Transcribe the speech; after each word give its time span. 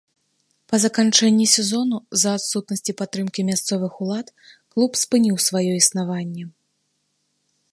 Па 0.71 0.75
заканчэнні 0.85 1.43
сезону, 1.55 1.97
з-за 2.15 2.31
адсутнасці 2.37 2.95
падтрымкі 3.01 3.45
мясцовых 3.49 3.93
улад, 4.07 4.27
клуб 4.73 4.91
спыніў 5.03 5.37
сваё 5.49 5.65
існаванне. 5.81 6.43